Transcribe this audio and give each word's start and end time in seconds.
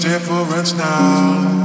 difference 0.00 0.72
now. 0.74 1.58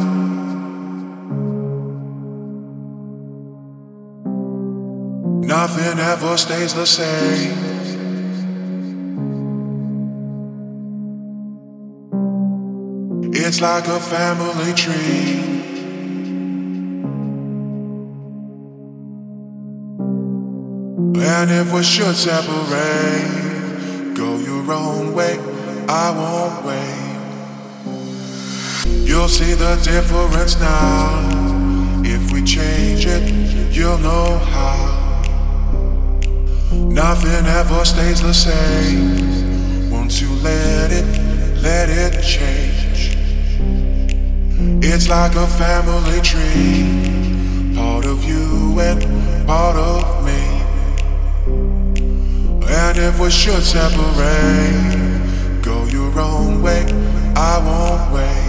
Nothing 5.41 5.99
ever 5.99 6.37
stays 6.37 6.73
the 6.73 6.85
same. 6.85 7.73
It's 13.35 13.61
like 13.61 13.87
a 13.87 13.99
family 13.99 14.73
tree. 14.73 15.53
And 21.25 21.51
if 21.51 21.73
we 21.73 21.83
should 21.83 22.15
separate, 22.15 23.29
go 24.15 24.37
your 24.37 24.71
own 24.71 25.13
way, 25.13 25.37
I 25.87 26.11
won't 26.17 26.65
wait. 26.65 27.02
You'll 29.13 29.27
see 29.27 29.53
the 29.53 29.75
difference 29.83 30.59
now. 30.59 32.01
If 32.03 32.33
we 32.33 32.41
change 32.41 33.05
it, 33.05 33.21
you'll 33.71 33.99
know 33.99 34.39
how. 34.39 35.21
Nothing 36.71 37.45
ever 37.45 37.85
stays 37.85 38.23
the 38.23 38.33
same. 38.33 39.91
Once 39.91 40.19
you 40.19 40.33
let 40.37 40.91
it, 40.91 41.05
let 41.61 41.91
it 41.91 42.23
change. 42.23 43.15
It's 44.83 45.07
like 45.07 45.35
a 45.35 45.45
family 45.45 46.19
tree, 46.21 47.75
part 47.75 48.05
of 48.05 48.23
you 48.23 48.79
and 48.79 48.99
part 49.45 49.75
of 49.75 50.25
me. 50.25 50.41
And 52.67 52.97
if 52.97 53.19
we 53.19 53.29
should 53.29 53.61
separate, 53.61 55.61
go 55.61 55.85
your 55.85 56.19
own 56.19 56.63
way 56.63 56.83
i 57.35 57.57
won't 57.57 58.13
way, 58.13 58.42